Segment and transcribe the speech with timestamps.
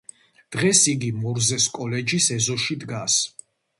[0.55, 3.19] დღეს იგი მორზეს კოლეჯის ეზოში დგას.